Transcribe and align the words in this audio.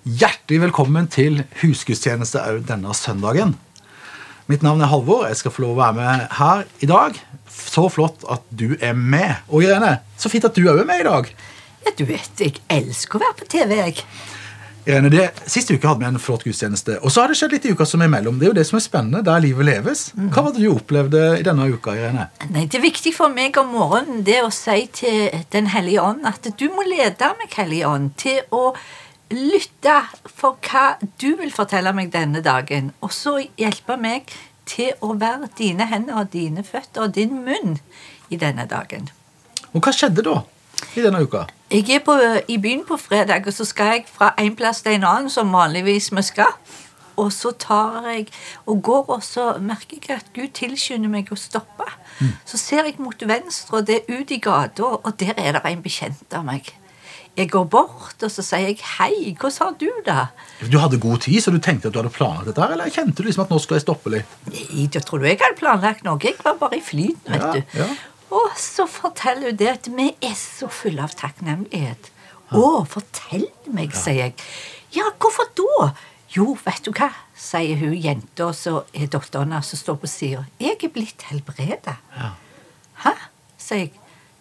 Hjertelig 0.00 0.62
velkommen 0.62 1.04
til 1.12 1.42
husgudstjeneste 1.60 2.40
òg 2.40 2.62
denne 2.70 2.94
søndagen. 2.96 3.52
Mitt 4.48 4.62
navn 4.64 4.80
er 4.80 4.88
Halvor. 4.88 5.26
Jeg 5.28 5.36
skal 5.36 5.52
få 5.52 5.66
lov 5.66 5.74
å 5.74 5.80
være 5.82 5.96
med 5.98 6.22
her 6.38 6.62
i 6.80 6.88
dag. 6.88 7.18
Så 7.52 7.84
flott 7.92 8.24
at 8.32 8.46
du 8.48 8.78
er 8.80 8.94
med. 8.96 9.42
Og 9.52 9.66
Irene, 9.66 9.98
så 10.16 10.32
fint 10.32 10.46
at 10.48 10.56
du 10.56 10.64
òg 10.64 10.80
er 10.80 10.88
med 10.88 11.02
i 11.02 11.06
dag. 11.06 11.28
Ja, 11.84 11.92
du 11.98 12.06
vet, 12.08 12.32
jeg 12.40 12.62
elsker 12.72 13.20
å 13.20 13.24
være 13.26 13.36
på 13.42 13.48
TV, 13.52 13.74
jeg. 13.76 14.06
Irene, 14.88 15.10
det, 15.12 15.26
Sist 15.52 15.68
uke 15.68 15.84
hadde 15.84 16.00
vi 16.00 16.08
en 16.08 16.16
flott 16.22 16.46
gudstjeneste. 16.48 16.96
Og 17.04 17.12
så 17.12 17.20
har 17.20 17.28
det 17.28 17.36
skjedd 17.36 17.58
litt 17.58 17.68
i 17.68 17.74
uka 17.76 17.84
som 17.84 18.00
er 18.00 18.08
imellom. 18.08 18.40
Det 18.40 18.48
er 18.48 18.52
jo 18.54 18.56
det 18.56 18.64
som 18.70 18.80
er 18.80 18.84
spennende, 18.86 19.20
der 19.28 19.44
livet 19.44 19.68
leves. 19.68 20.06
Hva 20.16 20.46
var 20.46 20.56
det 20.56 20.64
du 20.64 20.70
opplevde 20.72 21.26
i 21.42 21.44
denne 21.44 21.68
uka, 21.68 21.92
Irene? 22.00 22.30
Nei, 22.48 22.64
Det 22.64 22.80
er 22.80 22.86
viktig 22.88 23.12
for 23.20 23.28
meg 23.36 23.60
om 23.60 23.68
morgenen 23.76 24.24
det 24.24 24.40
å 24.46 24.48
si 24.48 24.80
til 24.96 25.44
Den 25.52 25.68
hellige 25.76 26.08
ånd 26.08 26.24
at 26.24 26.48
du 26.56 26.66
må 26.72 26.88
lede 26.88 27.34
meg, 27.36 27.52
Hellige 27.60 27.92
ånd, 27.92 28.16
til 28.16 28.40
å 28.48 28.70
lytte 29.30 29.96
for 30.26 30.58
hva 30.66 30.96
du 31.22 31.34
vil 31.38 31.52
fortelle 31.54 31.92
meg 31.96 32.12
denne 32.14 32.42
dagen, 32.44 32.92
og 33.00 33.12
så 33.14 33.38
hjelpe 33.58 33.96
meg 34.00 34.30
til 34.70 34.92
å 35.02 35.14
være 35.18 35.50
dine 35.58 35.86
hender 35.90 36.22
og 36.22 36.32
dine 36.34 36.64
føtter 36.66 37.06
og 37.06 37.14
din 37.14 37.40
munn 37.46 37.78
i 38.30 38.38
denne 38.38 38.66
dagen. 38.70 39.10
Og 39.72 39.82
hva 39.84 39.94
skjedde 39.94 40.24
da 40.26 40.40
i 40.96 41.04
denne 41.04 41.22
uka? 41.22 41.46
Jeg 41.70 41.86
er 41.94 42.02
på, 42.02 42.16
i 42.50 42.58
byen 42.58 42.84
på 42.86 42.98
fredag, 42.98 43.46
og 43.46 43.54
så 43.54 43.66
skal 43.68 43.94
jeg 43.94 44.06
fra 44.10 44.32
en 44.38 44.56
plass 44.58 44.82
til 44.82 44.98
en 44.98 45.06
annen, 45.06 45.30
som 45.30 45.52
vanligvis 45.54 46.10
vi 46.14 46.24
skal. 46.26 46.56
Og 47.20 47.28
så 47.34 47.52
tar 47.52 48.06
jeg 48.08 48.30
og 48.66 48.82
går, 48.82 49.04
og 49.16 49.22
så 49.22 49.52
merker 49.60 49.98
jeg 50.08 50.16
at 50.16 50.32
Gud 50.34 50.54
tilskynder 50.56 51.12
meg 51.12 51.30
å 51.30 51.38
stoppe. 51.38 51.86
Så 52.48 52.58
ser 52.58 52.88
jeg 52.88 52.98
mot 52.98 53.22
venstre, 53.28 53.78
og 53.78 53.86
det 53.86 54.00
er 54.00 54.20
ut 54.20 54.30
i 54.34 54.40
gata, 54.42 54.94
og 54.98 55.12
der 55.20 55.34
er 55.36 55.58
det 55.58 55.62
en 55.68 55.82
bekjent 55.84 56.34
av 56.34 56.46
meg. 56.48 56.72
Jeg 57.40 57.48
går 57.54 57.64
bort, 57.72 58.20
og 58.26 58.30
så 58.30 58.42
sier 58.44 58.66
jeg 58.68 58.78
'hei, 58.84 59.32
hvordan 59.32 59.64
har 59.64 59.72
du 59.80 59.88
det?' 60.04 60.70
Du 60.72 60.78
hadde 60.78 60.98
god 61.00 61.18
tid, 61.24 61.40
så 61.40 61.50
du 61.50 61.58
tenkte 61.58 61.88
at 61.88 61.94
du 61.94 61.98
hadde 62.02 62.12
planlagt 62.12 62.46
dette? 62.50 62.60
her, 62.60 62.72
Eller 62.74 62.90
kjente 62.92 63.16
du 63.16 63.22
liksom 63.22 63.44
at 63.46 63.50
nå 63.54 63.58
skal 63.62 63.78
jeg 63.78 63.82
stoppe 63.86 64.10
litt? 64.12 64.26
Nei, 64.52 64.86
da 64.92 65.00
tror 65.00 65.18
du 65.22 65.24
jeg 65.26 65.38
hadde 65.40 65.56
planlagt 65.56 66.04
noe. 66.04 66.18
Jeg 66.20 66.36
var 66.44 66.58
bare 66.60 66.76
i 66.76 66.84
flyten, 66.84 67.32
vet 67.32 67.40
Ja, 67.40 67.52
du. 67.52 67.62
ja. 67.78 67.86
Og 68.30 68.50
så 68.56 68.86
forteller 68.86 69.50
hun 69.50 69.56
det 69.56 69.68
at 69.68 69.88
vi 69.88 70.10
er 70.22 70.34
så 70.36 70.68
fulle 70.68 71.02
av 71.02 71.14
takknemlighet. 71.16 72.10
Å, 72.52 72.84
fortell 72.86 73.46
meg, 73.72 73.92
sier 73.94 74.14
jeg. 74.24 74.34
Ja, 74.92 75.08
hvorfor 75.18 75.48
da? 75.56 75.92
Jo, 76.36 76.56
vet 76.64 76.84
du 76.84 76.92
hva, 76.92 77.08
sier 77.34 77.76
hun 77.80 77.94
jenta 77.94 78.52
som 78.54 78.82
er 78.94 79.06
datteren 79.10 79.56
som 79.62 79.78
står 79.78 79.96
på 80.02 80.06
sida. 80.06 80.44
Jeg 80.60 80.76
er 80.82 80.92
blitt 80.94 81.22
helbredet. 81.30 81.96
Ja. 82.16 82.30
Hæ? 83.04 83.14
sier 83.58 83.78
jeg. 83.78 83.92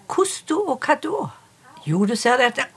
Hvordan 0.10 0.46
da, 0.50 0.56
og 0.74 0.80
hva 0.86 0.96
da? 1.02 1.30
Jo, 1.86 2.06
du 2.06 2.16
ser 2.16 2.38
det 2.38 2.52
at 2.60 2.68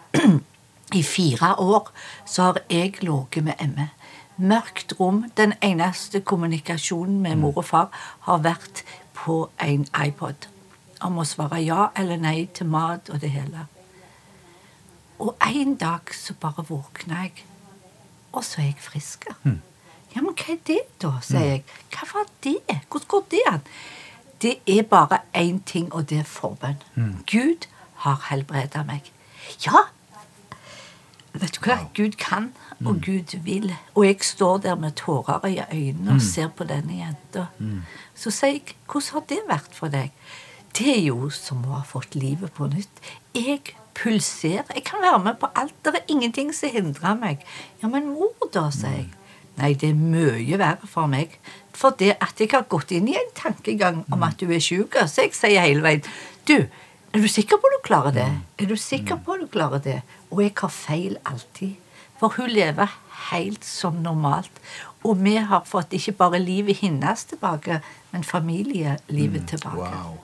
i 0.95 1.03
fire 1.03 1.55
år 1.59 1.91
så 2.27 2.43
har 2.43 2.63
jeg 2.71 3.03
ligget 3.03 3.45
med 3.45 3.55
ME. 3.77 3.89
Mørkt 4.37 4.95
rom. 5.01 5.25
Den 5.37 5.53
eneste 5.63 6.21
kommunikasjonen 6.21 7.21
med 7.21 7.37
mor 7.37 7.57
og 7.57 7.65
far 7.65 7.89
har 8.21 8.43
vært 8.45 8.85
på 9.15 9.51
en 9.61 9.87
iPod. 10.07 10.49
Om 11.01 11.19
å 11.19 11.25
svare 11.27 11.61
ja 11.63 11.89
eller 11.99 12.17
nei 12.17 12.47
til 12.55 12.67
mat 12.67 13.11
og 13.11 13.21
det 13.21 13.31
hele. 13.31 13.67
Og 15.23 15.37
en 15.47 15.75
dag 15.79 16.15
så 16.15 16.35
bare 16.35 16.65
våkna 16.67 17.23
jeg, 17.23 17.45
og 18.33 18.45
så 18.45 18.61
er 18.61 18.73
jeg 18.73 18.81
frisk. 18.83 19.27
Ja, 20.15 20.21
men 20.21 20.35
hva 20.35 20.55
er 20.55 20.59
det, 20.67 20.81
da? 21.03 21.13
sier 21.23 21.47
jeg. 21.47 21.65
Hva 21.95 22.09
var 22.15 22.31
det? 22.43 22.57
Hvordan 22.91 23.09
går 23.09 23.23
det 23.31 23.43
an? 23.51 23.63
Det 24.43 24.57
er 24.67 24.83
bare 24.83 25.21
én 25.39 25.61
ting, 25.67 25.93
og 25.95 26.09
det 26.11 26.19
er 26.19 26.27
forbønn. 26.29 26.83
Gud 27.31 27.69
har 28.03 28.19
helbreda 28.31 28.83
meg. 28.89 29.13
Ja, 29.67 29.87
vet 31.35 31.57
du 31.57 31.61
hva? 31.65 31.79
Gud 31.97 32.17
kan, 32.21 32.51
og 32.85 33.01
Gud 33.05 33.37
vil. 33.45 33.73
Og 33.95 34.07
jeg 34.07 34.25
står 34.27 34.59
der 34.67 34.75
med 34.75 34.97
tårer 35.01 35.47
i 35.49 35.61
øynene 35.73 36.17
og 36.17 36.23
ser 36.23 36.49
på 36.49 36.65
denne 36.69 36.99
jenta. 36.99 37.47
Så 38.15 38.31
sier 38.35 38.59
jeg, 38.59 38.77
hvordan 38.87 39.13
har 39.13 39.29
det 39.29 39.39
vært 39.49 39.77
for 39.77 39.93
deg? 39.93 40.11
Det 40.79 40.89
er 40.89 41.01
jo 41.05 41.31
som 41.31 41.65
å 41.69 41.79
ha 41.79 41.85
fått 41.85 42.15
livet 42.17 42.53
på 42.57 42.67
nytt. 42.73 43.01
Jeg 43.37 43.75
pulserer. 43.95 44.69
Jeg 44.75 44.85
kan 44.89 45.03
være 45.05 45.19
med 45.25 45.41
på 45.41 45.51
alt. 45.55 45.75
Det 45.85 45.95
er 45.95 46.13
ingenting 46.13 46.53
som 46.57 46.73
hindrer 46.73 47.19
meg. 47.21 47.43
Ja, 47.83 47.89
men 47.93 48.09
mor, 48.13 48.33
da, 48.53 48.71
sier 48.73 49.03
jeg. 49.03 49.11
Nei, 49.59 49.75
det 49.77 49.91
er 49.93 49.99
mye 49.99 50.59
verre 50.59 50.89
for 50.89 51.11
meg. 51.13 51.37
For 51.77 51.93
det 51.99 52.15
at 52.25 52.41
jeg 52.41 52.49
har 52.55 52.65
gått 52.73 52.93
inn 52.97 53.11
i 53.11 53.17
en 53.19 53.35
tankegang 53.37 54.01
om 54.13 54.25
at 54.25 54.41
du 54.41 54.49
er 54.49 54.63
sjuk. 54.65 54.97
Så 55.09 55.27
jeg 55.27 55.37
sier 55.37 55.65
hele 55.67 55.85
veien 55.85 56.07
Du, 56.49 56.57
er 57.13 57.21
du 57.21 57.29
sikker 57.29 57.61
på 57.61 57.71
du 57.73 57.79
klarer 57.85 58.15
det? 58.17 58.29
Er 58.59 58.69
du 58.71 58.77
sikker 58.77 59.19
på 59.25 59.37
du 59.41 59.47
klarer 59.53 59.83
det? 59.85 60.01
Og 60.31 60.43
jeg 60.43 60.55
har 60.57 60.73
feil 60.73 61.17
alltid. 61.29 61.77
For 62.21 62.33
hun 62.39 62.51
lever 62.51 62.91
helt 63.33 63.65
som 63.67 63.99
normalt. 64.05 64.61
Og 65.05 65.19
vi 65.25 65.37
har 65.37 65.65
fått 65.67 65.93
ikke 65.97 66.15
bare 66.19 66.39
livet 66.39 66.79
hennes 66.81 67.25
tilbake, 67.29 67.81
men 68.13 68.25
familielivet 68.25 69.49
tilbake. 69.51 69.91
Wow. 69.91 70.21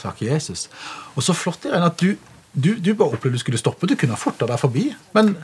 Takk, 0.00 0.22
Jesus. 0.22 0.68
Og 1.16 1.24
så 1.24 1.34
flott 1.36 1.64
Irene, 1.68 1.88
at 1.90 2.00
du, 2.00 2.14
du, 2.52 2.74
du 2.76 2.92
bare 2.94 3.16
opplevde 3.16 3.38
du 3.38 3.42
skulle 3.42 3.60
stoppe. 3.60 3.88
Du 3.88 3.96
kunne 3.96 4.16
ha 4.16 4.20
forta 4.20 4.48
deg 4.48 4.60
forbi, 4.60 4.90
men 5.16 5.34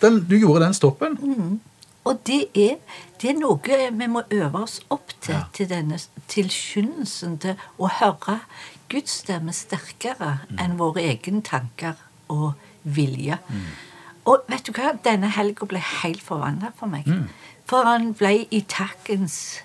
den, 0.00 0.22
du 0.30 0.38
gjorde 0.38 0.64
den 0.64 0.76
stoppen. 0.78 1.18
Og 2.04 2.20
det 2.26 2.46
er, 2.56 2.76
det 3.20 3.30
er 3.30 3.38
noe 3.40 3.78
vi 3.92 4.06
må 4.08 4.22
øve 4.32 4.62
oss 4.62 4.80
opp 4.90 5.12
til, 5.20 5.34
Ja. 5.34 5.42
til 5.52 5.68
denne 5.68 5.98
tilskyndelsen 6.28 7.38
til 7.38 7.54
å 7.78 7.88
høre 8.00 8.40
Guds 8.88 9.10
stemme 9.22 9.52
sterkere 9.52 10.38
enn 10.58 10.78
våre 10.78 11.02
egne 11.02 11.42
tanker 11.42 11.94
og 12.28 12.52
vilje. 12.84 13.38
Og 14.24 14.42
vet 14.48 14.66
du 14.66 14.72
hva? 14.72 14.94
Denne 15.04 15.28
helga 15.30 15.66
ble 15.66 15.78
helt 16.02 16.22
forvandla 16.22 16.72
for 16.76 16.86
meg. 16.90 17.06
For 17.66 17.84
han 17.86 18.12
ble 18.14 18.46
i 18.50 18.60
takkens 18.68 19.60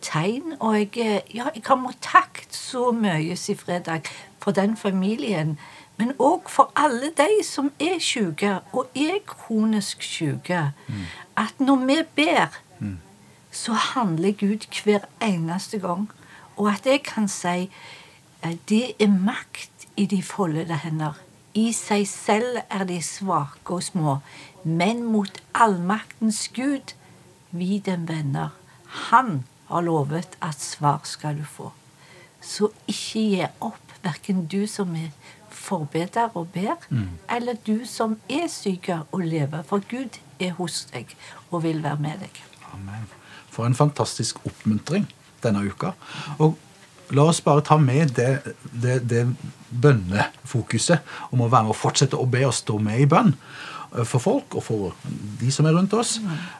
tegn. 0.00 0.56
Og 0.60 0.78
jeg, 0.94 1.22
ja, 1.34 1.50
jeg 1.54 1.62
har 1.66 1.94
takke 2.00 2.46
så 2.50 2.92
mye 2.92 3.36
siden 3.36 3.60
fredag 3.64 4.08
for 4.40 4.52
den 4.52 4.76
familien. 4.76 5.58
Men 5.98 6.12
òg 6.18 6.46
for 6.50 6.70
alle 6.78 7.10
de 7.16 7.42
som 7.44 7.72
er 7.82 7.98
syke, 7.98 8.60
og 8.72 8.86
er 8.94 9.18
kronisk 9.26 10.02
syke. 10.02 10.70
At 11.36 11.60
når 11.60 11.86
vi 11.86 11.96
ber, 12.14 12.58
så 13.50 13.72
handler 13.72 14.32
Gud 14.32 14.82
hver 14.84 15.06
eneste 15.22 15.78
gang. 15.78 16.10
Og 16.56 16.70
at 16.70 16.86
jeg 16.86 17.02
kan 17.02 17.28
si 17.28 17.70
eh, 18.42 18.56
det 18.68 18.92
er 18.98 19.08
makt 19.08 19.88
i 19.96 20.06
de 20.06 20.22
foldede 20.22 20.76
hender. 20.76 21.18
I 21.54 21.72
seg 21.72 22.06
selv 22.08 22.60
er 22.70 22.84
de 22.84 23.00
svake 23.02 23.74
og 23.74 23.82
små, 23.82 24.18
men 24.64 25.02
mot 25.02 25.40
allmaktens 25.54 26.48
Gud 26.54 26.94
vi 27.50 27.78
dem 27.78 28.08
venner. 28.08 28.54
Han 29.10 29.44
har 29.68 29.80
lovet 29.80 30.36
at 30.42 30.60
svar 30.60 31.00
skal 31.04 31.38
du 31.38 31.44
få. 31.44 31.72
Så 32.40 32.70
ikke 32.86 33.24
gi 33.32 33.46
opp, 33.60 33.94
verken 34.02 34.46
du 34.46 34.66
som 34.70 34.94
er 34.94 35.10
forbeder 35.58 36.32
og 36.38 36.48
ber, 36.54 36.86
eller 37.36 37.58
du 37.66 37.82
som 37.88 38.16
er 38.30 38.46
syk 38.52 38.90
og 38.94 39.20
lever, 39.20 39.62
for 39.66 39.82
Gud 39.90 40.20
er 40.40 40.54
hos 40.58 40.84
deg 40.92 41.14
og 41.50 41.62
vil 41.66 41.82
være 41.82 42.00
med 42.00 42.24
deg. 42.24 42.42
Amen. 42.72 43.08
For 43.50 43.66
en 43.66 43.74
fantastisk 43.74 44.38
oppmuntring 44.46 45.08
denne 45.42 45.64
uka. 45.66 45.92
Og 46.38 46.58
la 47.14 47.24
oss 47.30 47.40
bare 47.44 47.64
ta 47.64 47.78
med 47.80 48.14
det, 48.16 48.54
det, 48.72 49.00
det 49.08 49.24
bønnefokuset 49.70 51.32
om 51.32 51.42
å 51.42 51.50
være 51.50 51.68
med 51.68 51.74
og 51.74 51.80
fortsette 51.80 52.18
å 52.18 52.28
be 52.28 52.44
og 52.46 52.56
stå 52.56 52.78
med 52.82 53.02
i 53.02 53.08
bønn 53.10 53.34
for 54.04 54.20
folk 54.20 54.58
og 54.58 54.64
for 54.66 54.96
de 55.40 55.50
som 55.52 55.66
er 55.66 55.76
rundt 55.76 55.94
oss. 55.96 56.18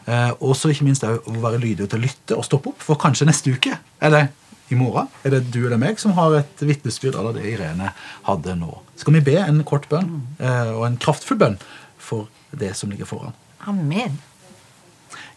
Eh, 0.09 0.31
og 0.41 0.57
så 0.57 0.73
ikke 0.73 0.87
minst 0.87 1.05
å 1.05 1.19
være 1.29 1.61
lydige 1.61 1.89
til 1.89 2.01
å 2.01 2.07
lytte 2.07 2.39
og 2.39 2.47
stoppe 2.47 2.73
opp, 2.73 2.85
for 2.85 3.01
kanskje 3.01 3.29
neste 3.29 3.53
uke 3.53 3.77
eller 4.01 4.31
i 4.69 4.77
morgen 4.79 5.09
er 5.25 5.33
det 5.37 5.47
du 5.53 5.63
eller 5.65 5.81
meg 5.81 6.01
som 6.01 6.15
har 6.19 6.37
et 6.41 6.65
vitnesbyrd 6.65 7.17
av 7.19 7.33
det 7.37 7.47
Irene 7.49 7.93
hadde 8.29 8.57
nå. 8.59 8.71
Skal 9.01 9.17
vi 9.17 9.25
be 9.31 9.37
en 9.41 9.63
kort 9.69 9.89
bønn 9.91 10.11
eh, 10.37 10.73
og 10.75 10.85
en 10.89 10.99
kraftfull 11.01 11.41
bønn 11.41 11.57
for 12.03 12.29
det 12.51 12.75
som 12.77 12.93
ligger 12.93 13.09
foran? 13.09 13.37
Amen. 13.69 14.19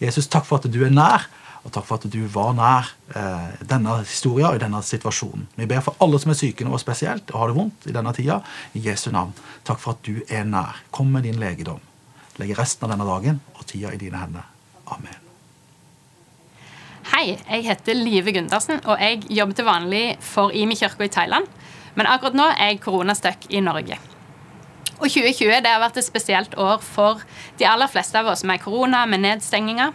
Jesus, 0.01 0.27
takk 0.31 0.47
for 0.47 0.59
at 0.59 0.67
du 0.71 0.81
er 0.83 0.94
nær, 0.94 1.27
og 1.61 1.73
takk 1.75 1.85
for 1.88 2.01
at 2.01 2.09
du 2.11 2.21
var 2.33 2.56
nær 2.57 2.91
eh, 3.15 3.63
denne 3.69 4.00
historien 4.01 4.50
og 4.50 4.57
i 4.57 4.63
denne 4.63 4.81
situasjonen. 4.85 5.47
Vi 5.59 5.69
ber 5.69 5.83
for 5.85 6.00
alle 6.03 6.19
som 6.21 6.33
er 6.33 6.39
syke 6.41 6.65
nå 6.67 6.79
spesielt 6.81 7.31
og 7.31 7.44
har 7.44 7.51
det 7.51 7.59
vondt 7.59 7.89
i 7.89 7.95
denne 7.95 8.15
tida. 8.17 8.41
I 8.73 8.83
Jesu 8.89 9.11
navn. 9.13 9.35
Takk 9.67 9.81
for 9.83 9.95
at 9.95 10.06
du 10.07 10.23
er 10.27 10.47
nær. 10.50 10.81
Kom 10.91 11.13
med 11.13 11.29
din 11.29 11.39
legedom. 11.41 11.83
Legg 12.41 12.56
resten 12.57 12.88
av 12.88 12.95
denne 12.95 13.07
dagen 13.07 13.44
og 13.56 13.67
tida 13.69 13.94
i 13.94 14.01
dine 14.01 14.23
hender. 14.23 14.47
Amen. 14.91 15.31
Hei, 17.21 17.35
jeg 17.38 17.68
heter 17.68 17.94
Live 17.94 18.31
Gundersen, 18.33 18.79
og 18.89 18.97
jeg 18.97 19.19
jobber 19.29 19.53
til 19.53 19.65
vanlig 19.68 20.06
for 20.25 20.50
Imi 20.57 20.73
kirke 20.73 21.06
i 21.06 21.09
Thailand. 21.13 21.44
Men 21.94 22.07
akkurat 22.09 22.33
nå 22.33 22.47
er 22.50 22.71
jeg 22.71 22.79
koronastuck 22.81 23.44
i 23.53 23.59
Norge. 23.62 24.00
Og 24.95 25.06
2020 25.06 25.59
det 25.62 25.69
har 25.69 25.83
vært 25.83 26.00
et 26.01 26.07
spesielt 26.07 26.56
år 26.57 26.79
for 26.81 27.21
de 27.59 27.68
aller 27.69 27.91
fleste 27.94 28.18
av 28.18 28.31
oss 28.31 28.41
med 28.41 28.63
korona, 28.63 29.03
med 29.06 29.21
nedstenginger. 29.21 29.91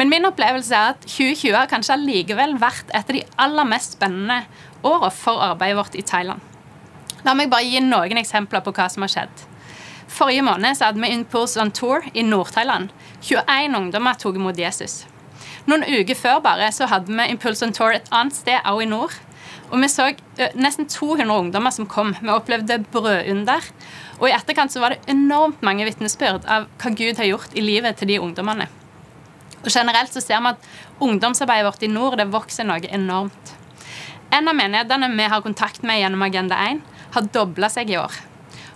Men 0.00 0.08
min 0.08 0.24
opplevelse 0.24 0.72
er 0.72 0.94
at 0.94 1.04
2020 1.04 1.52
har 1.58 1.68
kanskje 1.68 1.98
allikevel 1.98 2.56
vært 2.64 2.96
et 2.96 3.12
av 3.12 3.18
de 3.18 3.22
aller 3.44 3.68
mest 3.68 3.98
spennende 3.98 4.38
årene 4.80 5.12
for 5.18 5.44
arbeidet 5.50 5.78
vårt 5.82 6.00
i 6.00 6.06
Thailand. 6.14 6.40
La 7.28 7.36
meg 7.36 7.52
bare 7.52 7.68
gi 7.68 7.84
noen 7.84 8.22
eksempler 8.24 8.64
på 8.64 8.72
hva 8.72 8.88
som 8.88 9.04
har 9.04 9.12
skjedd. 9.18 9.44
Forrige 10.08 10.48
måned 10.48 10.80
så 10.80 10.88
hadde 10.88 11.04
vi 11.04 11.12
Impulse 11.12 11.60
on 11.60 11.76
Tour 11.76 12.08
i 12.14 12.24
Nord-Thailand. 12.24 12.88
21 13.20 13.76
ungdommer 13.82 14.16
tok 14.16 14.40
imot 14.40 14.64
Jesus. 14.64 15.02
Noen 15.68 15.84
uker 15.84 16.16
før 16.16 16.38
bare 16.40 16.70
så 16.72 16.86
hadde 16.88 17.12
vi 17.12 17.24
Impulse 17.28 17.66
on 17.66 17.74
Tour 17.76 17.92
et 17.92 18.06
annet 18.14 18.36
sted, 18.36 18.56
også 18.64 18.86
i 18.86 18.88
nord. 18.88 19.16
Og 19.68 19.82
vi 19.82 19.90
så 19.92 20.06
nesten 20.56 20.88
200 20.88 21.28
ungdommer 21.28 21.74
som 21.74 21.84
kom. 21.90 22.14
Vi 22.16 22.32
opplevde 22.32 22.78
brødunder. 22.88 23.66
Og 24.16 24.30
i 24.30 24.32
etterkant 24.32 24.72
så 24.72 24.80
var 24.80 24.94
det 24.94 25.12
enormt 25.12 25.60
mange 25.66 25.84
vitnesbyrd 25.84 26.48
av 26.48 26.70
hva 26.80 26.92
Gud 26.96 27.20
har 27.20 27.28
gjort 27.28 27.52
i 27.52 27.64
livet 27.64 28.00
til 28.00 28.08
de 28.08 28.16
ungdommene. 28.22 28.64
Og 29.60 29.68
generelt 29.68 30.14
så 30.14 30.22
ser 30.24 30.40
vi 30.40 30.54
at 30.54 30.68
ungdomsarbeidet 31.04 31.68
vårt 31.68 31.84
i 31.84 31.92
nord 31.92 32.16
det 32.16 32.30
vokser 32.32 32.64
noe 32.64 32.88
enormt. 32.88 33.54
En 34.32 34.48
av 34.48 34.56
menighetene 34.56 35.12
vi 35.12 35.28
har 35.28 35.44
kontakt 35.44 35.84
med 35.84 36.00
gjennom 36.00 36.24
Agenda 36.24 36.56
1, 36.70 36.80
har 37.12 37.30
dobla 37.34 37.68
seg 37.72 37.92
i 37.92 38.00
år. 38.00 38.16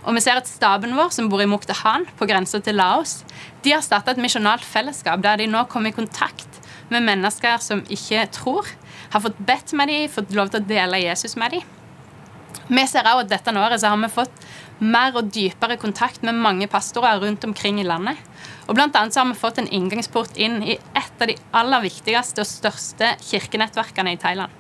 Og 0.05 0.17
vi 0.17 0.23
ser 0.25 0.37
at 0.37 0.49
staben 0.51 0.97
vår, 0.99 1.13
som 1.15 1.29
bor 1.33 1.41
i 1.41 1.49
Muktahan, 1.49 2.05
på 2.19 2.29
grensa 2.29 2.61
til 2.61 2.77
Laos, 2.77 3.23
de 3.65 3.73
har 3.73 3.85
starta 3.85 4.13
et 4.13 4.21
misjonalt 4.21 4.65
fellesskap 4.67 5.23
der 5.25 5.41
de 5.41 5.49
nå 5.49 5.65
kommer 5.73 5.93
i 5.93 5.97
kontakt 5.97 6.62
med 6.93 7.07
mennesker 7.07 7.61
som 7.63 7.85
ikke 7.93 8.27
tror, 8.35 8.69
har 9.13 9.25
fått 9.25 9.41
bedt 9.41 9.73
med 9.77 9.91
dem, 9.91 10.11
fått 10.13 10.35
lov 10.37 10.53
til 10.53 10.63
å 10.63 10.69
dele 10.69 11.01
Jesus 11.03 11.37
med 11.41 11.57
dem. 11.57 11.79
Vi 12.73 12.85
ser 12.89 13.09
også 13.09 13.25
at 13.25 13.33
dette 13.33 13.55
året 13.59 13.81
så 13.83 13.91
har 13.93 14.01
vi 14.01 14.13
fått 14.13 14.45
mer 14.83 15.15
og 15.19 15.31
dypere 15.35 15.77
kontakt 15.81 16.25
med 16.27 16.39
mange 16.39 16.69
pastorer 16.71 17.21
rundt 17.23 17.45
omkring 17.45 17.81
i 17.81 17.87
landet. 17.87 18.19
Og 18.67 18.77
blant 18.79 18.97
annet 18.99 19.15
så 19.15 19.23
har 19.23 19.31
vi 19.31 19.39
fått 19.39 19.61
en 19.63 19.71
inngangsport 19.71 20.39
inn 20.41 20.61
i 20.65 20.77
et 20.79 21.23
av 21.23 21.29
de 21.31 21.37
aller 21.59 21.85
viktigste 21.85 22.43
og 22.43 22.49
største 22.51 23.13
kirkenettverkene 23.29 24.15
i 24.15 24.21
Thailand. 24.21 24.51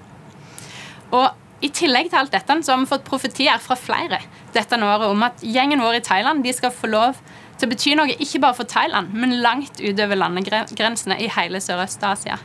Og 1.13 1.29
i 1.63 1.71
tillegg 1.71 2.11
til 2.11 2.19
alt 2.19 2.35
dette 2.35 2.59
så 2.67 2.75
har 2.75 2.83
vi 2.83 2.91
fått 2.91 3.07
profetier 3.07 3.61
fra 3.63 3.77
flere 3.79 4.19
dette 4.53 4.79
året 4.83 5.09
om 5.09 5.23
at 5.25 5.45
gjengen 5.47 5.83
vår 5.83 6.01
i 6.01 6.05
Thailand 6.05 6.43
de 6.45 6.53
skal 6.55 6.75
få 6.75 6.91
lov 6.91 7.21
til 7.63 7.71
betyr 7.71 7.93
bety 7.95 7.99
noe 7.99 8.15
ikke 8.19 8.41
bare 8.43 8.57
for 8.59 8.67
Thailand, 8.67 9.13
men 9.15 9.37
langt 9.39 9.79
utover 9.79 10.19
landegrensene 10.19 11.15
i 11.23 11.29
hele 11.31 11.61
Sørøst-Asia. 11.63 12.41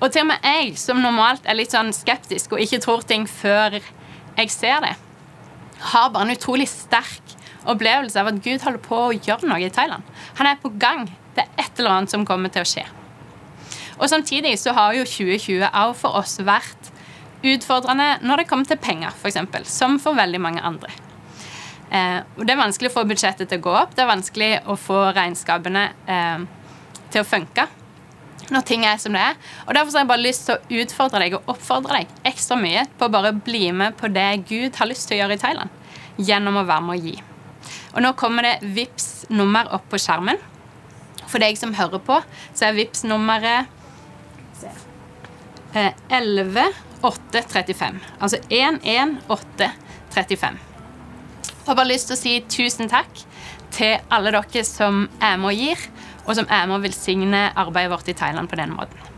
Og 0.00 0.08
til 0.08 0.22
og 0.22 0.30
med 0.30 0.46
jeg, 0.46 0.78
som 0.80 1.02
normalt 1.04 1.44
er 1.44 1.58
litt 1.58 1.74
sånn 1.74 1.92
skeptisk 1.92 2.54
og 2.56 2.62
ikke 2.64 2.80
tror 2.80 3.04
ting 3.04 3.26
før 3.28 3.76
jeg 3.76 4.52
ser 4.54 4.80
det, 4.86 4.94
har 5.92 6.08
bare 6.14 6.30
en 6.30 6.32
utrolig 6.32 6.64
sterk 6.72 7.34
opplevelse 7.68 8.16
av 8.16 8.30
at 8.30 8.40
Gud 8.40 8.64
holder 8.64 8.80
på 8.86 9.02
å 9.02 9.12
gjøre 9.12 9.50
noe 9.50 9.60
i 9.60 9.68
Thailand. 9.68 10.08
Han 10.40 10.48
er 10.48 10.56
på 10.62 10.72
gang. 10.80 11.04
Det 11.36 11.44
er 11.44 11.52
et 11.66 11.76
eller 11.76 11.98
annet 11.98 12.16
som 12.16 12.24
kommer 12.24 12.48
til 12.48 12.64
å 12.64 12.70
skje. 12.72 12.86
Og 14.00 14.08
Samtidig 14.08 14.54
så 14.62 14.72
har 14.72 14.96
jo 14.96 15.04
2020 15.04 15.68
òg 15.68 15.92
for 16.00 16.16
oss 16.16 16.38
vært 16.40 16.88
utfordrende 17.44 18.14
når 18.24 18.42
det 18.42 18.48
kommer 18.48 18.64
til 18.64 18.80
penger, 18.80 19.12
f.eks., 19.12 19.68
som 19.68 20.00
for 20.00 20.16
veldig 20.16 20.40
mange 20.40 20.64
andre. 20.64 20.88
Eh, 21.90 22.20
Det 22.36 22.54
er 22.54 22.60
vanskelig 22.60 22.90
å 22.90 22.96
få 23.00 23.04
budsjettet 23.08 23.46
til 23.50 23.58
å 23.58 23.66
gå 23.66 23.72
opp. 23.82 23.92
Det 23.96 24.02
er 24.04 24.12
vanskelig 24.12 24.52
å 24.70 24.74
få 24.78 24.98
regnskapene 25.16 25.84
eh, 26.06 26.38
til 27.10 27.20
å 27.22 27.26
funke 27.26 27.66
når 28.50 28.62
ting 28.66 28.82
er 28.86 28.96
som 28.98 29.12
det 29.14 29.22
er. 29.22 29.34
Og 29.66 29.74
Derfor 29.76 29.92
har 29.94 30.00
jeg 30.04 30.10
bare 30.10 30.26
lyst 30.26 30.46
til 30.48 30.54
å 30.56 30.60
utfordre 30.82 31.20
deg 31.22 31.30
og 31.38 31.44
oppfordre 31.54 31.92
deg 32.00 32.06
ekstra 32.30 32.56
mye 32.58 32.82
på 32.98 33.02
å 33.06 33.14
bare 33.14 33.32
bli 33.34 33.64
med 33.74 33.90
på 33.98 34.06
det 34.10 34.30
Gud 34.48 34.72
har 34.80 34.88
lyst 34.90 35.04
til 35.08 35.16
å 35.18 35.20
gjøre 35.22 35.36
i 35.38 35.42
Thailand, 35.42 35.70
gjennom 36.18 36.54
å 36.58 36.66
være 36.66 36.84
med 36.86 36.94
å 36.96 37.02
gi. 37.04 37.16
Og 37.94 38.00
Nå 38.02 38.10
kommer 38.18 38.42
det 38.46 38.62
VIPS 38.62 39.06
nummer 39.30 39.64
opp 39.74 39.86
på 39.90 39.98
skjermen. 40.02 40.38
For 41.30 41.38
deg 41.42 41.54
som 41.58 41.76
hører 41.78 42.00
på, 42.02 42.16
så 42.54 42.62
er 42.66 42.78
VIPS 42.78 43.00
nummeret 43.06 43.60
11835. 45.70 47.94
Eh, 47.94 48.00
altså 48.18 48.36
11835. 48.50 50.69
Har 51.70 51.76
bare 51.78 51.92
lyst 51.92 52.08
til 52.10 52.16
å 52.16 52.18
si 52.18 52.30
tusen 52.50 52.88
takk 52.90 53.20
til 53.70 54.00
alle 54.10 54.32
dere 54.34 54.62
som 54.66 55.04
er 55.22 55.36
med 55.38 55.52
og 55.52 55.60
gir, 55.60 55.84
og 56.24 56.34
som 56.34 56.48
er 56.50 56.64
med 56.66 56.80
og 56.80 56.82
velsigner 56.88 57.52
arbeidet 57.62 57.92
vårt 57.92 58.10
i 58.10 58.14
Thailand 58.18 58.50
på 58.50 58.58
den 58.58 58.74
måten. 58.74 59.09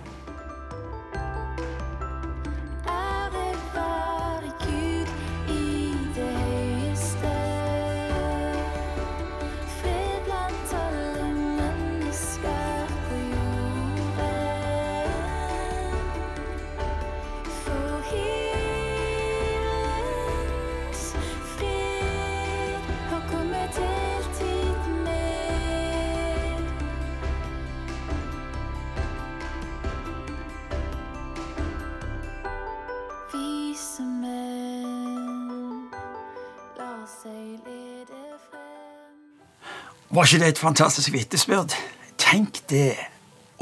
Var 40.13 40.25
ikke 40.25 40.39
det 40.43 40.49
et 40.49 40.59
fantastisk 40.61 41.13
vitnesbyrd? 41.13 41.73
Tenk 42.21 42.59
det 42.69 42.99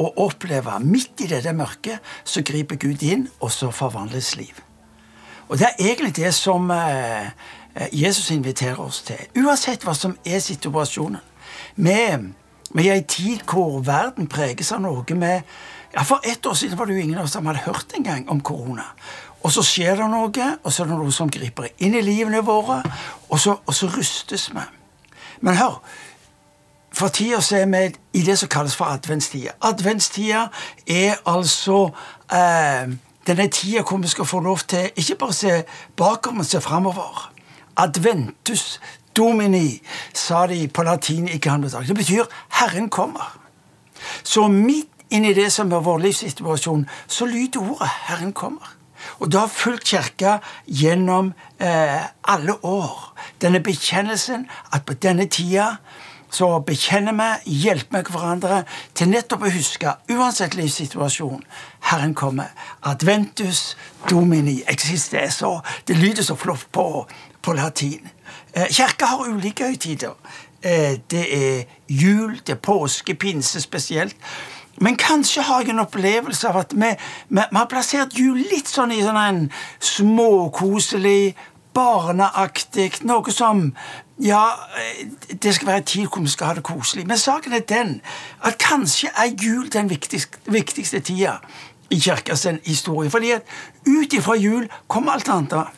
å 0.02 0.08
oppleve 0.25 0.81
midt 0.82 1.23
i 1.23 1.29
det 1.31 1.52
mørket, 1.55 2.00
så 2.26 2.43
griper 2.43 2.81
Gud 2.81 3.05
inn, 3.06 3.29
og 3.38 3.52
så 3.55 3.69
forvandles 3.70 4.32
liv. 4.37 4.56
Og 5.49 5.58
Det 5.58 5.69
er 5.69 5.85
egentlig 5.85 6.17
det 6.17 6.32
som 6.35 6.67
eh, 6.75 7.31
Jesus 7.93 8.31
inviterer 8.35 8.81
oss 8.82 9.02
til. 9.06 9.20
Uansett 9.38 9.87
hva 9.87 9.94
som 9.94 10.17
er 10.26 10.43
situasjonen. 10.43 11.23
Vi 11.76 11.94
er 11.94 12.19
i 12.75 12.88
en 12.96 13.06
tid 13.06 13.46
hvor 13.46 13.79
verden 13.87 14.26
preges 14.26 14.73
av 14.73 14.82
noe 14.82 15.05
med 15.14 15.46
ja, 15.94 16.03
For 16.03 16.19
ett 16.25 16.46
år 16.46 16.55
siden 16.55 16.79
var 16.79 16.87
det 16.87 16.99
jo 16.99 17.03
ingen 17.03 17.19
av 17.19 17.25
oss 17.25 17.38
som 17.38 17.46
hadde 17.46 17.62
hørt 17.67 17.94
engang 17.94 18.26
om 18.31 18.41
korona. 18.41 18.91
Og 19.43 19.55
så 19.55 19.62
skjer 19.62 20.03
det 20.03 20.11
noe, 20.11 20.50
og 20.62 20.73
så 20.73 20.82
er 20.82 20.91
det 20.91 20.99
noe 20.99 21.14
som 21.14 21.31
griper 21.31 21.70
inn 21.79 21.94
i 21.94 22.03
livene 22.03 22.43
våre, 22.43 22.82
og 23.29 23.38
så, 23.38 23.58
og 23.67 23.75
så 23.75 23.87
rustes 23.91 24.50
vi. 24.55 24.67
Men 25.41 25.56
hør, 25.56 25.81
for 26.92 27.08
tida 27.08 27.40
så 27.40 27.56
er 27.56 27.66
vi 27.66 27.94
i 28.20 28.22
det 28.22 28.38
som 28.38 28.48
kalles 28.48 28.76
for 28.76 28.84
adventstida. 28.84 29.50
Adventstida 29.62 30.46
er 30.87 31.14
altså 31.26 31.90
eh, 32.32 32.90
denne 33.26 33.48
tida 33.48 33.82
hvor 33.82 33.96
vi 33.96 34.08
skal 34.08 34.25
få 34.25 34.40
lov 34.40 34.58
til 34.58 34.90
ikke 34.96 35.14
bare 35.14 35.32
se 35.32 35.62
bakover, 35.96 36.37
men 36.37 36.44
se 36.44 36.60
framover. 36.60 37.32
Adventus 37.76 38.81
domini, 39.16 39.82
sa 40.14 40.46
de 40.46 40.69
på 40.69 40.82
latin 40.82 41.28
i 41.28 41.38
gamle 41.38 41.70
dager. 41.70 41.87
Det 41.87 41.96
betyr 41.96 42.25
'Herren 42.50 42.90
kommer'. 42.98 43.38
Så 44.22 44.48
midt 44.48 44.88
inni 45.10 45.34
det 45.34 45.53
som 45.53 45.72
er 45.72 45.81
vår 45.81 45.98
livssituasjon, 45.98 46.88
så 47.06 47.26
lyder 47.26 47.60
ordet 47.60 47.88
'Herren 47.88 48.32
kommer'. 48.32 48.76
Og 49.19 49.32
det 49.32 49.41
har 49.41 49.46
fulgt 49.46 49.84
Kirka 49.84 50.38
gjennom 50.67 51.32
eh, 51.60 52.03
alle 52.24 52.65
år. 52.65 53.15
Denne 53.41 53.60
bekjennelsen 53.60 54.48
at 54.72 54.84
på 54.84 54.94
denne 54.94 55.26
tida 55.26 55.76
så 56.31 56.49
bekjenner 56.67 57.17
vi, 57.19 57.56
hjelper 57.65 58.05
vi 58.06 58.15
hverandre 58.15 58.63
til 58.94 59.10
nettopp 59.10 59.46
å 59.46 59.53
huske, 59.55 59.94
uansett 60.13 60.55
livssituasjon, 60.58 61.43
Herren 61.91 62.15
kommer. 62.15 62.53
Adventus 62.82 63.77
domini 64.10 64.60
existeso. 64.70 65.58
Det 65.89 65.99
lyder 65.99 66.22
så 66.27 66.37
flott 66.39 66.69
på, 66.72 66.87
på 67.43 67.56
latin. 67.58 68.08
Eh, 68.55 68.70
kirka 68.70 69.10
har 69.10 69.29
ulike 69.29 69.67
høytider. 69.72 70.15
Eh, 70.63 71.01
det 71.10 71.27
er 71.34 71.65
jul, 71.89 72.41
det 72.46 72.58
er 72.58 72.63
påske, 72.63 73.15
pinse 73.15 73.60
spesielt. 73.60 74.17
Men 74.81 74.96
kanskje 74.96 75.43
har 75.43 75.60
jeg 75.60 75.75
en 75.75 75.82
opplevelse 75.82 76.49
av 76.49 76.56
at 76.63 76.72
vi, 76.72 76.89
vi, 77.29 77.43
vi 77.51 77.58
har 77.58 77.69
plassert 77.69 78.17
jul 78.17 78.39
litt 78.39 78.69
sånn 78.70 78.94
i 78.94 79.03
sånn 79.05 79.19
en 79.20 79.41
småkoselig, 79.84 81.34
barneaktig, 81.81 83.01
noe 83.08 83.32
som 83.32 83.70
ja, 84.20 84.43
eh, 84.77 85.06
det 85.43 85.55
skal 85.55 85.67
være 85.67 85.82
en 85.82 85.89
tid 85.89 86.06
hvor 86.06 86.22
vi 86.25 86.29
skal 86.29 86.51
ha 86.51 86.55
det 86.58 86.65
koselig. 86.67 87.06
Men 87.08 87.19
saken 87.19 87.56
er 87.56 87.65
den 87.69 88.01
at 88.44 88.58
kanskje 88.60 89.08
er 89.17 89.32
jul 89.43 89.70
den 89.72 89.91
viktigste, 89.91 90.39
viktigste 90.46 91.01
tida 91.01 91.39
i 91.91 92.01
kirkas 92.01 92.46
historie. 92.65 93.10
Fordi 93.10 93.31
at 93.31 93.43
ut 93.87 94.13
ifra 94.13 94.37
jul 94.37 94.69
kommer 94.89 95.13
alt 95.13 95.29
annet. 95.29 95.72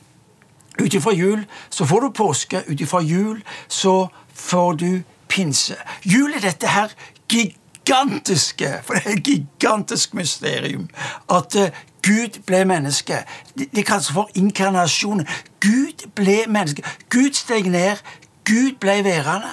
Ut 0.82 0.94
ifra 0.94 1.12
jul 1.12 1.44
så 1.70 1.86
får 1.86 2.00
du 2.00 2.10
påske. 2.10 2.62
Ut 2.68 2.80
ifra 2.80 3.00
jul 3.00 3.42
så 3.68 4.08
får 4.34 4.72
du 4.72 5.02
pinse. 5.28 5.76
Jul 6.04 6.34
er 6.34 6.40
dette 6.40 6.66
her 6.66 6.90
gigantiske 7.32 8.68
For 8.84 8.94
det 8.94 9.06
er 9.06 9.16
et 9.16 9.24
gigantisk 9.24 10.14
mysterium. 10.14 10.88
At 11.30 11.56
uh, 11.56 11.68
Gud 12.02 12.42
ble 12.46 12.64
menneske. 12.64 13.22
Det, 13.58 13.86
kalles 13.86 14.10
for 14.12 14.30
inkarnasjon. 14.34 15.26
Gud 15.60 16.06
ble 16.14 16.42
menneske. 16.48 16.82
Gud 17.10 17.38
steg 17.38 17.70
ned 17.70 18.02
Gud 18.44 18.78
ble 18.80 19.04
værende. 19.04 19.50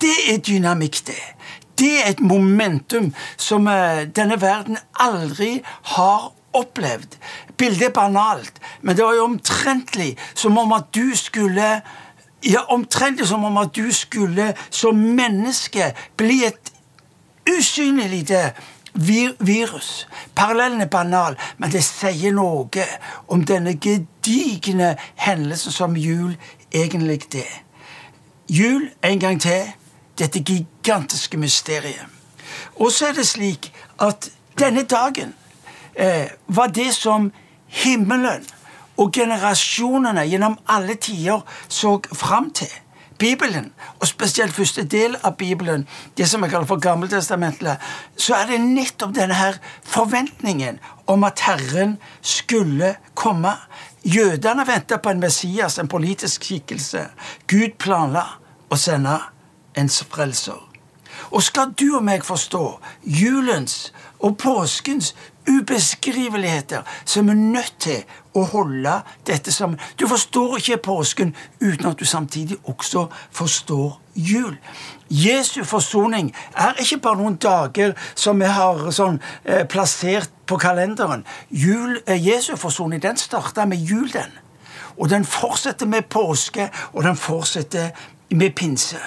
Det 0.00 0.16
er 0.32 0.38
dynamikk, 0.38 1.06
det. 1.06 1.22
Det 1.78 1.92
er 2.04 2.10
et 2.10 2.20
momentum 2.20 3.12
som 3.36 3.66
uh, 3.66 4.04
denne 4.16 4.40
verden 4.40 4.76
aldri 5.00 5.62
har 5.96 6.32
opplevd. 6.56 7.16
Bildet 7.56 7.88
er 7.88 7.92
banalt, 7.96 8.60
men 8.82 8.96
det 8.96 9.04
var 9.04 9.16
jo 9.16 9.24
omtrentlig 9.24 10.16
som 10.34 10.58
om 10.58 10.72
at 10.72 10.92
du 10.94 11.14
skulle 11.14 11.80
Ja, 12.46 12.60
Omtrentlig 12.68 13.26
som 13.26 13.44
om 13.44 13.56
at 13.58 13.72
du 13.76 13.88
skulle 13.92 14.52
som 14.70 14.94
menneske 14.94 15.94
bli 16.16 16.44
et 16.44 16.72
usynlig 17.48 18.08
lite 18.10 18.52
vir 18.96 19.34
virus. 19.38 20.06
Parallellen 20.34 20.80
er 20.80 20.90
banal, 20.90 21.36
men 21.58 21.72
det 21.72 21.84
sier 21.84 22.34
noe 22.34 22.86
om 23.28 23.44
denne 23.44 23.76
gedigne 23.80 24.94
hendelsen 25.20 25.72
som 25.72 25.96
jul 25.96 26.36
egentlig 26.72 27.20
er. 27.34 27.62
Jul 28.48 28.90
en 29.02 29.20
gang 29.20 29.40
til. 29.40 29.72
Dette 30.18 30.40
gigantiske 30.40 31.36
mysteriet. 31.36 32.06
Og 32.80 32.92
så 32.92 33.10
er 33.10 33.12
det 33.12 33.26
slik 33.28 33.72
at 34.00 34.30
denne 34.58 34.82
dagen 34.88 35.34
eh, 35.94 36.30
var 36.48 36.66
det 36.72 36.94
som 36.94 37.32
himmelen 37.66 38.46
og 38.96 39.12
generasjonene 39.12 40.24
gjennom 40.24 40.56
alle 40.72 40.94
tider 40.94 41.44
så 41.68 41.98
fram 42.14 42.50
til. 42.50 42.72
Bibelen, 43.18 43.72
og 44.00 44.06
spesielt 44.06 44.54
første 44.54 44.84
del 44.84 45.16
av 45.24 45.36
Bibelen, 45.36 45.86
det 46.16 46.28
som 46.28 46.42
jeg 46.42 46.52
kaller 46.52 46.68
for 46.68 46.80
Gammeltestamentet, 46.82 47.82
så 48.16 48.34
er 48.34 48.50
det 48.50 48.60
nettopp 48.60 49.14
denne 49.16 49.36
her 49.36 49.58
forventningen 49.84 50.80
om 51.06 51.24
at 51.24 51.40
Herren 51.46 51.96
skulle 52.20 52.94
komme. 53.14 53.54
Jødene 54.04 54.66
venta 54.66 54.96
på 54.96 55.10
en 55.10 55.20
Messias, 55.20 55.78
en 55.78 55.88
politisk 55.88 56.44
skikkelse. 56.44 57.08
Gud 57.46 57.78
planla 57.78 58.26
å 58.70 58.78
sende 58.78 59.18
en 59.76 59.88
frelser. 59.88 60.62
Og 61.30 61.42
skal 61.42 61.72
du 61.72 61.96
og 61.96 62.04
meg 62.04 62.24
forstå 62.24 62.64
julens 63.02 63.92
og 64.18 64.36
påskens 64.38 65.14
ubeskriveligheter, 65.48 66.82
så 67.04 67.20
er 67.20 67.24
vi 67.24 67.34
nødt 67.34 67.74
til 67.78 68.04
å 68.34 68.44
holde 68.44 69.00
dette 69.26 69.52
sammen. 69.52 69.80
Du 70.00 70.06
forstår 70.08 70.56
ikke 70.60 70.76
påsken 70.76 71.34
uten 71.60 71.86
at 71.90 71.98
du 71.98 72.04
samtidig 72.04 72.56
også 72.64 73.06
forstår 73.30 74.00
jul. 74.14 74.56
Jesu 75.10 75.64
forsoning 75.64 76.32
er 76.56 76.80
ikke 76.82 77.00
bare 77.02 77.20
noen 77.20 77.36
dager 77.42 77.94
som 78.14 78.40
vi 78.40 78.48
har 78.50 78.90
sånn, 78.92 79.20
eh, 79.44 79.64
plassert 79.64 80.30
på 80.46 80.58
kalenderen. 80.58 81.24
Jul, 81.50 82.00
eh, 82.06 82.26
Jesu 82.28 82.56
forsoning 82.56 83.02
den 83.02 83.16
starta 83.16 83.66
med 83.66 83.78
jul, 83.78 84.08
den. 84.12 84.32
Og 84.98 85.10
den 85.10 85.24
fortsetter 85.24 85.86
med 85.86 86.08
påske, 86.08 86.70
og 86.92 87.02
den 87.02 87.16
fortsetter 87.16 87.90
med 88.30 88.54
pinse. 88.54 88.98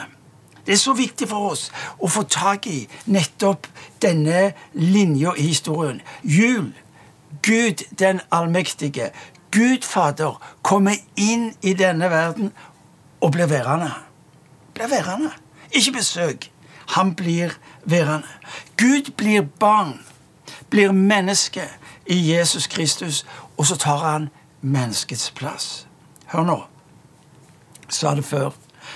Det 0.70 0.76
er 0.76 0.80
så 0.80 0.94
viktig 0.94 1.26
for 1.32 1.50
oss 1.50 1.64
å 1.98 2.08
få 2.14 2.22
tak 2.30 2.68
i 2.70 2.84
nettopp 3.10 3.66
denne 4.06 4.52
linja 4.78 5.32
i 5.34 5.48
historien. 5.48 5.98
Jul. 6.22 6.68
Gud 7.42 7.82
den 7.98 8.22
allmektige. 8.30 9.08
Gud 9.50 9.82
Fader 9.82 10.38
kommer 10.62 11.02
inn 11.18 11.56
i 11.66 11.74
denne 11.74 12.12
verden 12.14 12.54
og 13.18 13.34
blir 13.34 13.50
værende. 13.50 13.90
Blir 14.78 14.94
værende. 14.94 15.32
Ikke 15.72 15.98
besøk. 15.98 16.52
Han 16.94 17.16
blir 17.16 17.58
værende. 17.84 18.30
Gud 18.78 19.12
blir 19.18 19.42
barn, 19.42 19.98
blir 20.70 20.92
menneske 20.92 21.66
i 22.06 22.22
Jesus 22.36 22.68
Kristus, 22.68 23.26
og 23.58 23.66
så 23.66 23.76
tar 23.76 24.06
han 24.06 24.30
menneskets 24.62 25.32
plass. 25.32 25.88
Hør 26.26 26.44
nå. 26.44 26.64
Jeg 27.88 27.94
sa 28.04 28.16
det 28.16 28.26
før. 28.26 28.54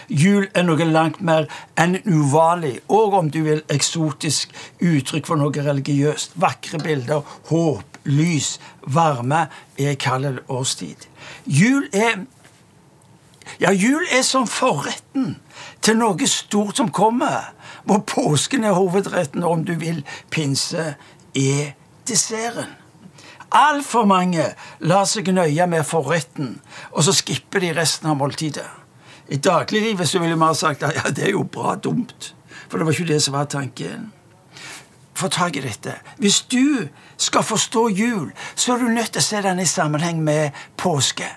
Jul 0.10 0.48
er 0.54 0.66
noe 0.68 0.86
langt 0.90 1.22
mer 1.22 1.48
enn 1.80 2.00
uvanlig, 2.06 2.80
og 2.90 3.18
om 3.20 3.32
du 3.32 3.42
vil 3.46 3.64
eksotisk 3.74 4.54
uttrykk 4.82 5.28
for 5.30 5.42
noe 5.42 5.66
religiøst. 5.66 6.38
Vakre 6.42 6.82
bilder, 6.84 7.24
håp, 7.50 8.00
lys, 8.04 8.58
varme 8.88 9.48
er 9.80 9.98
kald 10.00 10.44
årstid. 10.52 11.08
Jul 11.46 11.90
er 11.94 12.24
ja, 13.60 13.72
jul 13.72 14.06
er 14.12 14.24
som 14.24 14.46
forretten 14.48 15.36
til 15.84 15.98
noe 16.00 16.28
stort 16.30 16.80
som 16.80 16.92
kommer, 16.96 17.52
hvor 17.84 18.04
påsken 18.08 18.64
er 18.64 18.78
hovedretten, 18.78 19.44
og 19.44 19.60
om 19.60 19.66
du 19.68 19.74
vil, 19.80 20.00
pinse 20.32 20.94
er 21.36 21.74
desserten. 22.08 22.72
Altfor 23.54 24.08
mange 24.10 24.46
lar 24.82 25.04
seg 25.06 25.30
nøye 25.30 25.68
med 25.70 25.86
forretten, 25.86 26.56
og 26.92 27.06
så 27.06 27.14
skipper 27.14 27.62
de 27.62 27.76
resten 27.78 28.10
av 28.10 28.18
måltidet. 28.18 28.66
I 29.27 29.38
dagliglivet 29.38 30.10
så 30.10 30.20
ville 30.20 30.36
vi 30.36 30.42
ha 30.42 30.53
sagt 30.53 30.84
at 30.84 30.96
ja, 30.96 31.10
det 31.10 31.24
er 31.27 31.32
jo 31.32 31.44
bra 31.44 31.75
dumt. 31.75 32.34
For 32.68 32.77
det 32.77 32.86
var 32.86 32.92
ikke 32.92 33.13
det 33.13 33.22
som 33.24 33.34
var 33.34 33.46
tanken. 33.46 34.12
Få 35.13 35.27
tak 35.27 35.56
i 35.56 35.62
dette. 35.62 35.94
Hvis 36.18 36.42
du 36.42 36.88
skal 37.18 37.44
forstå 37.44 37.88
jul, 37.89 38.32
så 38.56 38.74
er 38.74 38.77
du 38.77 38.92
nødt 38.92 39.13
til 39.13 39.22
å 39.22 39.25
se 39.25 39.42
den 39.46 39.62
i 39.62 39.70
sammenheng 39.70 40.24
med 40.24 40.51
påske. 40.77 41.27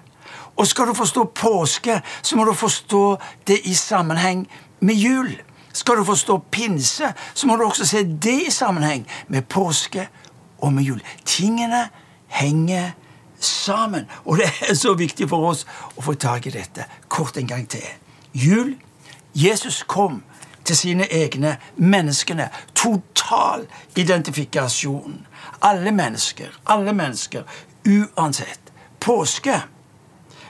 Og 0.57 0.67
skal 0.67 0.89
du 0.89 0.95
forstå 0.97 1.25
påske, 1.37 2.01
så 2.23 2.37
må 2.37 2.45
du 2.45 2.55
forstå 2.57 3.05
det 3.47 3.61
i 3.69 3.75
sammenheng 3.75 4.47
med 4.81 4.95
jul. 4.95 5.31
Skal 5.73 6.01
du 6.01 6.05
forstå 6.09 6.39
pinse, 6.51 7.13
så 7.35 7.47
må 7.47 7.57
du 7.57 7.67
også 7.67 7.87
se 7.87 8.03
det 8.03 8.39
i 8.47 8.51
sammenheng 8.51 9.05
med 9.29 9.45
påske 9.45 10.09
og 10.59 10.73
med 10.73 10.89
jul. 10.89 11.03
Tingene 11.25 11.89
henger 12.27 12.91
sammen 12.91 13.06
sammen. 13.41 14.07
Og 14.25 14.39
det 14.39 14.51
er 14.69 14.75
så 14.75 14.95
viktig 14.95 15.29
for 15.29 15.51
oss 15.51 15.67
å 15.97 16.03
få 16.03 16.15
tak 16.15 16.47
i 16.47 16.55
dette 16.55 16.87
kort 17.09 17.37
en 17.37 17.47
gang 17.47 17.69
til. 17.69 17.85
Jul. 18.35 18.77
Jesus 19.37 19.83
kom 19.85 20.23
til 20.65 20.77
sine 20.77 21.07
egne 21.13 21.57
menneskene. 21.77 22.49
Total 22.75 23.67
identifikasjon. 23.97 25.27
Alle 25.63 25.93
mennesker. 25.93 26.49
Alle 26.67 26.93
mennesker. 26.93 27.43
Uansett. 27.87 28.73
Påske. 29.01 29.61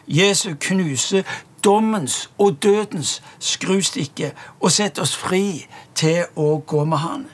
Jesus 0.07 0.57
knuser 0.61 1.23
dommens 1.65 2.31
og 2.39 2.63
dødens 2.63 3.23
skrustikke 3.39 4.33
og 4.61 4.73
setter 4.73 5.03
oss 5.03 5.17
fri 5.17 5.67
til 5.95 6.25
å 6.37 6.63
gå 6.67 6.85
med 6.85 7.03
Han. 7.03 7.27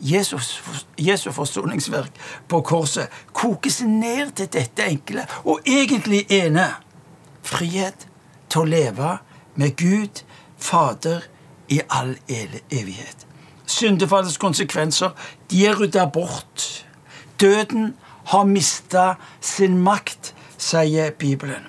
Jesus, 0.00 0.62
Jesu 0.98 1.30
forsoningsverk 1.32 2.12
på 2.48 2.60
korset 2.60 3.08
kokes 3.32 3.80
ned 3.82 4.34
til 4.36 4.50
dette 4.52 4.84
enkle 4.84 5.24
og 5.44 5.60
egentlig 5.66 6.26
ene 6.32 6.68
frihet 7.46 8.06
til 8.50 8.64
å 8.64 8.68
leve 8.68 9.16
med 9.56 9.76
Gud, 9.80 10.22
Fader, 10.58 11.24
i 11.68 11.80
all 11.90 12.14
evighet. 12.28 13.26
Syndefallets 13.66 14.38
konsekvenser 14.38 15.16
de 15.50 15.64
er 15.66 15.78
rydda 15.80 16.06
bort. 16.06 16.86
Døden 17.40 17.94
har 18.30 18.44
mista 18.46 19.14
sin 19.40 19.80
makt, 19.82 20.34
sier 20.58 21.10
Bibelen. 21.18 21.66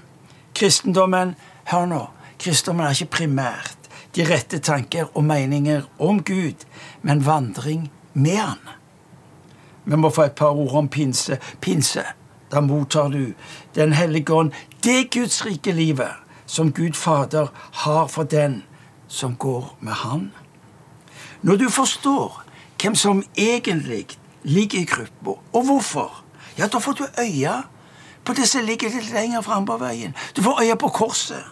Kristendommen 0.54 1.36
hør 1.72 1.90
nå, 1.90 2.04
kristendommen 2.40 2.86
er 2.86 2.94
ikke 2.96 3.18
primært 3.18 3.90
de 4.16 4.26
rette 4.26 4.60
tanker 4.64 5.10
og 5.14 5.26
meninger 5.28 5.86
om 6.02 6.24
Gud, 6.26 6.66
men 7.02 7.26
vandring 7.26 7.90
med 8.18 8.38
han. 8.38 8.76
Vi 9.86 9.96
må 9.96 10.10
få 10.10 10.28
et 10.28 10.36
par 10.36 10.58
ord 10.58 10.74
om 10.76 10.90
pinse. 10.90 11.38
Pinse, 11.62 12.04
da 12.52 12.60
mottar 12.60 13.10
du 13.14 13.34
Den 13.76 13.94
hellige 13.94 14.34
ånd, 14.34 14.52
det 14.84 15.12
Guds 15.12 15.46
rike 15.46 15.72
livet 15.72 16.12
som 16.46 16.72
Gud 16.72 16.94
Fader 16.94 17.48
har 17.72 18.08
for 18.08 18.24
den 18.24 18.64
som 19.08 19.36
går 19.36 19.78
med 19.80 19.94
Han. 19.94 20.32
Når 21.42 21.56
du 21.56 21.70
forstår 21.70 22.44
hvem 22.82 22.96
som 22.96 23.24
egentlig 23.38 24.08
ligger 24.44 24.80
i 24.80 24.86
gruppa, 24.86 25.40
og 25.54 25.66
hvorfor, 25.66 26.24
ja, 26.58 26.68
da 26.68 26.78
får 26.78 26.92
du 26.92 27.06
øye 27.20 27.64
på 28.24 28.34
det 28.34 28.48
som 28.48 28.66
ligger 28.66 28.90
litt 28.90 29.14
lenger 29.14 29.42
framme 29.42 29.68
på 29.68 29.78
veien. 29.78 30.16
Du 30.36 30.42
får 30.42 30.62
øye 30.62 30.76
på 30.76 30.88
korset, 30.88 31.44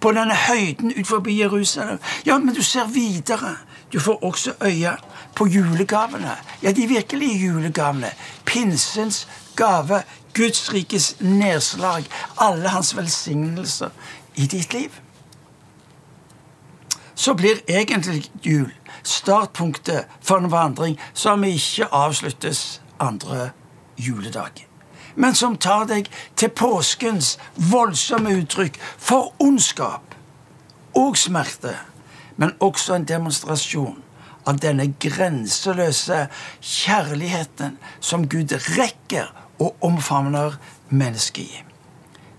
på 0.00 0.12
denne 0.12 0.34
høyden 0.34 0.92
ut 0.96 1.06
forbi 1.06 1.38
Jerusalem. 1.40 1.98
Ja, 2.26 2.38
men 2.38 2.54
du 2.54 2.62
ser 2.62 2.86
videre. 2.86 3.56
Du 3.94 4.00
får 4.00 4.24
også 4.24 4.52
øye 4.60 4.96
på 5.34 5.46
julegavene. 5.46 6.36
Ja, 6.62 6.72
de 6.72 6.86
virkelige 6.86 7.46
julegavene. 7.46 8.10
Pinsens 8.44 9.28
gave. 9.56 10.02
Guds 10.34 10.72
rikes 10.72 11.16
nedslag. 11.20 12.04
Alle 12.38 12.68
hans 12.68 12.96
velsignelser 12.96 13.88
i 14.34 14.46
ditt 14.46 14.74
liv. 14.74 14.90
Så 17.14 17.34
blir 17.34 17.62
egentlig 17.68 18.30
jul 18.42 18.72
startpunktet 19.02 20.04
for 20.20 20.36
en 20.36 20.50
vandring 20.50 21.00
som 21.14 21.44
ikke 21.44 21.86
avsluttes 21.94 22.82
andre 23.00 23.50
juledag 23.98 24.66
men 25.14 25.34
som 25.34 25.56
tar 25.56 25.86
deg 25.86 26.08
til 26.36 26.50
påskens 26.50 27.36
voldsomme 27.70 28.32
uttrykk 28.40 28.78
for 28.98 29.30
ondskap 29.38 30.16
og 30.98 31.18
smerte 31.18 31.76
men 32.36 32.54
også 32.60 32.94
en 32.94 33.06
demonstrasjon 33.08 34.00
av 34.48 34.58
denne 34.60 34.90
grenseløse 35.00 36.26
kjærligheten 36.60 37.78
som 38.00 38.28
Gud 38.28 38.52
rekker 38.76 39.30
og 39.62 39.84
omfavner 39.84 40.58
mennesket 40.88 41.44
i. 41.44 41.62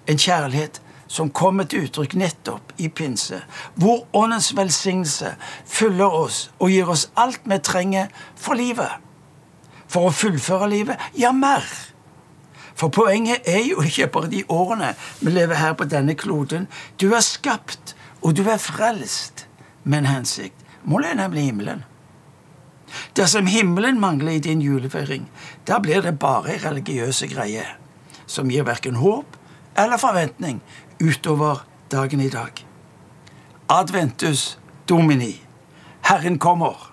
En 0.07 0.19
kjærlighet 0.21 0.81
som 1.07 1.31
kommer 1.33 1.67
til 1.69 1.85
uttrykk 1.85 2.15
nettopp 2.17 2.73
i 2.81 2.89
pinse, 2.89 3.39
hvor 3.75 4.05
Åndens 4.13 4.51
velsignelse 4.57 5.35
fyller 5.65 6.13
oss 6.13 6.49
og 6.59 6.73
gir 6.73 6.89
oss 6.91 7.07
alt 7.17 7.45
vi 7.45 7.59
trenger 7.63 8.13
for 8.35 8.57
livet. 8.57 9.01
For 9.87 10.09
å 10.09 10.13
fullføre 10.13 10.69
livet, 10.69 11.01
ja, 11.17 11.31
mer. 11.31 11.65
For 12.75 12.91
poenget 12.91 13.45
er 13.47 13.61
jo 13.63 13.83
ikke 13.85 14.09
bare 14.11 14.31
de 14.33 14.43
årene 14.51 14.91
vi 15.21 15.31
lever 15.31 15.61
her 15.61 15.75
på 15.77 15.87
denne 15.87 16.17
kloden. 16.19 16.67
Du 16.99 17.13
er 17.13 17.23
skapt 17.23 17.95
og 18.21 18.35
du 18.35 18.43
er 18.49 18.59
frelst 18.59 19.44
med 19.85 20.03
en 20.03 20.09
hensikt. 20.09 20.65
Målet 20.83 21.13
er 21.13 21.21
nemlig 21.21 21.47
himmelen. 21.47 21.83
Dersom 23.17 23.47
himmelen 23.49 23.99
mangler 23.99 24.31
i 24.35 24.39
din 24.43 24.61
julefeiring, 24.61 25.29
da 25.67 25.79
blir 25.79 26.01
det 26.01 26.19
bare 26.19 26.59
religiøse 26.61 27.27
greier 27.31 27.77
som 28.25 28.49
gir 28.49 28.65
verken 28.65 28.99
håp 29.01 29.37
eller 29.77 29.97
forventning 29.97 30.61
utover 30.99 31.65
dagen 31.91 32.21
i 32.21 32.29
dag. 32.29 32.65
Adventus 33.69 34.59
domini. 34.89 35.41
Herren 36.05 36.39
kommer. 36.39 36.91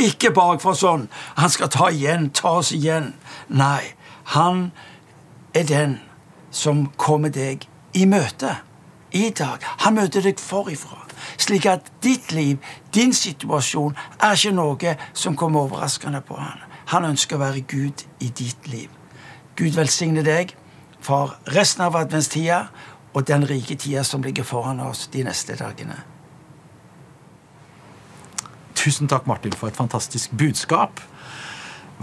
Ikke 0.00 0.32
bakfra 0.34 0.74
sånn. 0.74 1.06
Han 1.36 1.52
skal 1.52 1.70
ta 1.70 1.90
igjen, 1.92 2.30
ta 2.34 2.56
oss 2.60 2.72
igjen. 2.74 3.12
Nei, 3.48 3.94
han 4.34 4.70
er 5.54 5.68
den 5.68 5.98
som 6.50 6.88
kommer 6.96 7.30
deg 7.30 7.68
i 7.94 8.06
møte 8.10 8.56
i 9.14 9.28
dag. 9.30 9.62
Han 9.84 10.00
møter 10.00 10.24
deg 10.24 10.40
forifra. 10.40 11.03
Slik 11.36 11.66
at 11.70 11.90
ditt 12.04 12.32
liv, 12.32 12.58
din 12.94 13.14
situasjon, 13.14 13.96
er 14.20 14.36
ikke 14.36 14.54
noe 14.54 14.96
som 15.12 15.36
kommer 15.36 15.66
overraskende 15.68 16.22
på 16.24 16.38
han. 16.40 16.62
Han 16.92 17.08
ønsker 17.08 17.38
å 17.38 17.44
være 17.44 17.64
Gud 17.68 18.04
i 18.20 18.28
ditt 18.28 18.68
liv. 18.68 18.90
Gud 19.56 19.76
velsigne 19.78 20.24
deg 20.26 20.52
for 21.04 21.36
resten 21.54 21.84
av 21.86 21.96
adventstida 21.96 22.66
og 23.14 23.26
den 23.28 23.46
rike 23.46 23.76
tida 23.78 24.02
som 24.04 24.22
ligger 24.24 24.46
foran 24.46 24.82
oss 24.82 25.06
de 25.12 25.22
neste 25.24 25.56
dagene. 25.58 25.96
Tusen 28.74 29.08
takk, 29.08 29.28
Martin, 29.30 29.54
for 29.56 29.70
et 29.70 29.78
fantastisk 29.78 30.34
budskap. 30.36 31.00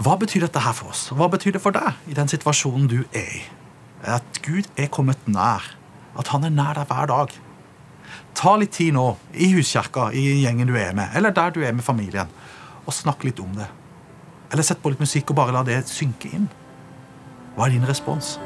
Hva 0.02 0.16
betyr 0.18 0.46
dette 0.46 0.62
her 0.64 0.74
for 0.74 0.90
oss? 0.90 1.10
Hva 1.12 1.28
betyr 1.30 1.54
det 1.54 1.62
for 1.62 1.74
deg 1.76 2.10
i 2.10 2.16
den 2.16 2.30
situasjonen 2.32 2.88
du 2.90 3.02
er 3.12 3.28
i? 3.38 3.42
At 4.02 4.40
Gud 4.42 4.66
er 4.80 4.88
kommet 4.90 5.20
nær. 5.30 5.62
At 6.18 6.32
han 6.32 6.48
er 6.48 6.54
nær 6.54 6.80
deg 6.80 6.88
hver 6.90 7.10
dag. 7.12 7.36
Ta 8.42 8.56
litt 8.58 8.72
tid 8.74 8.96
nå 8.96 9.04
i 9.38 9.52
huskirka, 9.54 10.08
i 10.18 10.42
gjengen 10.42 10.66
du 10.66 10.74
er 10.74 10.96
med, 10.98 11.12
eller 11.14 11.30
der 11.30 11.52
du 11.54 11.60
er 11.62 11.76
med 11.76 11.84
familien, 11.86 12.30
og 12.82 12.94
snakk 12.96 13.22
litt 13.22 13.38
om 13.38 13.52
det. 13.54 13.68
Eller 14.50 14.66
sett 14.66 14.80
på 14.82 14.90
litt 14.90 15.02
musikk 15.02 15.30
og 15.30 15.38
bare 15.38 15.54
la 15.54 15.62
det 15.62 15.84
synke 15.86 16.32
inn. 16.34 16.48
Hva 17.54 17.68
er 17.68 17.76
din 17.76 17.86
respons? 17.86 18.40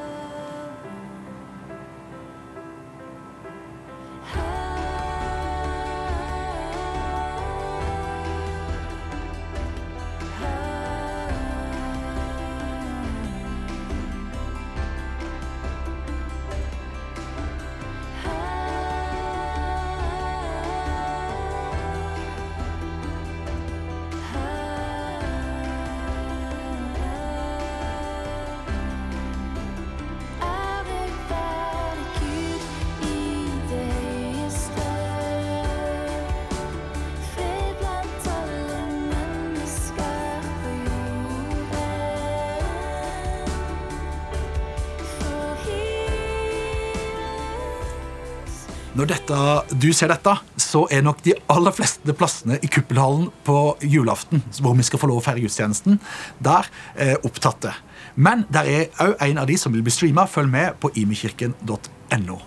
Når 48.97 49.11
dette, 49.11 49.39
du 49.77 49.91
ser 49.93 50.09
dette, 50.09 50.33
så 50.57 50.87
er 50.89 51.03
nok 51.05 51.19
de 51.27 51.35
aller 51.53 51.75
fleste 51.77 52.15
plassene 52.17 52.57
i 52.65 52.69
kuppelhallen 52.73 53.27
på 53.45 53.57
julaften, 53.85 54.41
hvor 54.65 54.73
vi 54.79 54.87
skal 54.89 55.03
få 55.03 55.11
lov 55.11 55.21
å 55.21 55.25
feire 55.27 55.43
gudstjenesten, 55.45 55.99
der 56.41 56.71
er 56.95 57.27
opptatte. 57.29 57.75
Men 58.17 58.47
der 58.49 58.71
er 58.73 59.03
òg 59.05 59.21
en 59.27 59.43
av 59.43 59.51
de 59.51 59.59
som 59.61 59.75
vil 59.77 59.85
bli 59.85 59.93
streama. 59.93 60.25
Følg 60.25 60.49
med 60.49 60.81
på 60.81 60.89
imekirken.no. 60.97 62.39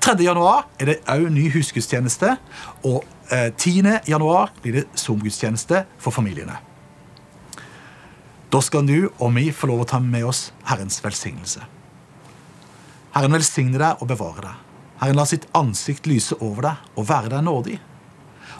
3. 0.00 0.16
januar 0.24 0.64
er 0.80 0.94
det 0.94 0.96
òg 1.12 1.28
ny 1.34 1.50
husgudstjeneste, 1.52 2.38
og 2.88 3.04
eh, 3.28 3.52
10. 3.52 4.08
januar 4.08 4.56
blir 4.64 4.80
det 4.80 4.88
Zoom-gudstjeneste 4.96 5.84
for 6.00 6.16
familiene. 6.16 6.56
Da 8.48 8.64
skal 8.64 8.88
du 8.88 9.10
og 9.12 9.28
vi 9.36 9.50
få 9.52 9.68
lov 9.68 9.84
å 9.84 9.90
ta 9.92 10.00
med 10.00 10.24
oss 10.32 10.46
Herrens 10.72 11.04
velsignelse. 11.04 11.68
Herren 13.12 13.36
velsigne 13.36 13.76
deg 13.76 14.00
og 14.00 14.08
bevare 14.08 14.48
deg. 14.48 14.68
Herren 15.02 15.18
lar 15.18 15.26
sitt 15.26 15.48
ansikt 15.58 16.06
lyse 16.06 16.36
over 16.38 16.62
deg 16.62 16.92
og 16.94 17.08
være 17.08 17.32
deg 17.32 17.42
nådig. 17.42 17.78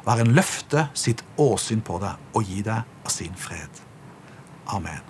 Og 0.03 0.09
Herren 0.11 0.33
løfte 0.35 0.89
sitt 0.99 1.23
åsyn 1.39 1.85
på 1.87 2.01
deg 2.03 2.35
og 2.35 2.49
gi 2.51 2.65
deg 2.67 2.83
av 2.83 3.15
sin 3.15 3.37
fred. 3.39 3.83
Amen. 4.75 5.05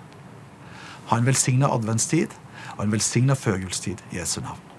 Ha 1.08 1.16
en 1.16 1.24
velsigna 1.24 1.72
adventstid 1.72 2.36
og 2.76 2.84
en 2.84 2.92
velsigna 2.92 3.36
førjulstid 3.38 4.04
i 4.12 4.20
Jesu 4.20 4.42
navn. 4.44 4.71